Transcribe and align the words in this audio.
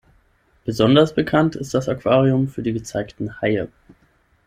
Besonders 0.65 1.13
bekannt 1.13 1.55
ist 1.55 1.75
das 1.75 1.87
Aquarium 1.87 2.47
für 2.47 2.63
die 2.63 2.73
gezeigten 2.73 3.39
Haie. 3.39 3.69